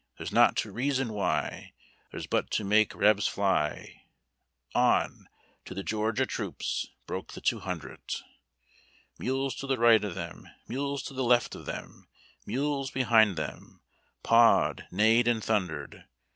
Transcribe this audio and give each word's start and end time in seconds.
Theirs 0.17 0.31
not 0.31 0.55
to 0.55 0.71
reason 0.71 1.13
why. 1.13 1.73
Theirs 2.09 2.25
but 2.25 2.49
to 2.57 2.63
make 2.63 2.95
Rebs 2.95 3.27
fly. 3.27 4.05
On! 4.73 5.29
to 5.65 5.75
the 5.75 5.83
Georgia 5.83 6.25
troops 6.25 6.87
Broke 7.05 7.33
the 7.33 7.39
two 7.39 7.59
hundred. 7.59 8.01
Mules 9.19 9.53
to 9.57 9.67
the 9.67 9.77
right 9.77 10.03
of 10.03 10.15
them, 10.15 10.47
Mules 10.67 11.03
to 11.03 11.13
the 11.13 11.23
left 11.23 11.53
of 11.53 11.67
them, 11.67 12.07
Mules 12.47 12.89
behind 12.89 13.35
them 13.35 13.83
Pawed, 14.23 14.87
neighed, 14.89 15.27
and 15.27 15.39
tluuidered. 15.43 16.05